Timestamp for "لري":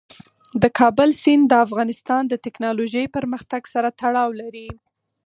4.41-4.69